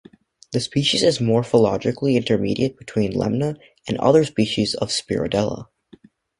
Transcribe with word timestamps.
The 0.51 0.59
species 0.59 1.03
is 1.03 1.19
morphologically 1.19 2.15
intermediate 2.15 2.75
between 2.75 3.13
"Lemna" 3.13 3.57
and 3.87 3.99
other 3.99 4.25
species 4.25 4.73
of 4.73 4.87
"Spirodela". 4.87 5.67